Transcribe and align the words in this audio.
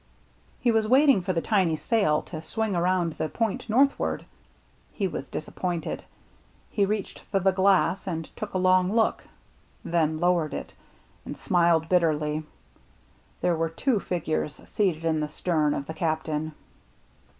He 0.59 0.71
was 0.71 0.87
waiting 0.87 1.21
for 1.21 1.31
the 1.31 1.43
tiny 1.43 1.75
sail 1.75 2.23
to 2.23 2.41
swing 2.41 2.75
around 2.75 3.15
and 3.19 3.31
point 3.31 3.69
northward. 3.69 4.25
He 4.91 5.07
was 5.07 5.29
dis 5.29 5.47
appointed. 5.47 6.03
He 6.71 6.87
reached 6.87 7.19
for 7.29 7.39
the 7.39 7.51
glass 7.51 8.07
and 8.07 8.25
took 8.35 8.55
a 8.55 8.57
long 8.57 8.91
look— 8.91 9.23
then 9.95 10.17
lowered 10.19 10.55
it, 10.55 10.73
and 11.23 11.37
smiled 11.37 11.87
bit 11.87 12.01
terly. 12.01 12.43
There 13.41 13.55
were 13.55 13.69
two 13.69 13.99
figures 13.99 14.59
seated 14.67 15.05
in 15.05 15.19
the 15.19 15.27
stern 15.27 15.75
of 15.75 15.85
the 15.85 15.93
Captain. 15.93 16.53